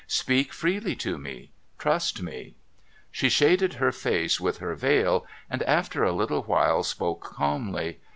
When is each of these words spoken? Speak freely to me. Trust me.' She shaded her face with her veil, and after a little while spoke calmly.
Speak 0.07 0.51
freely 0.51 0.95
to 0.95 1.19
me. 1.19 1.51
Trust 1.77 2.23
me.' 2.23 2.55
She 3.11 3.29
shaded 3.29 3.73
her 3.73 3.91
face 3.91 4.39
with 4.41 4.57
her 4.57 4.73
veil, 4.73 5.27
and 5.47 5.61
after 5.61 6.03
a 6.03 6.11
little 6.11 6.41
while 6.41 6.81
spoke 6.81 7.21
calmly. 7.23 7.99